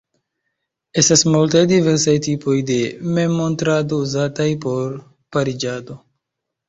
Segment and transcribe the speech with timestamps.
[1.01, 2.79] Estas multaj diversaj tipoj de
[3.19, 4.97] memmontrado uzataj por
[5.37, 5.99] pariĝado.